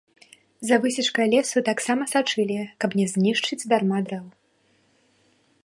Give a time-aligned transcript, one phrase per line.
[0.67, 4.25] За высечкай лесу таксама сачылі, каб не знішчаць дарма дрэў.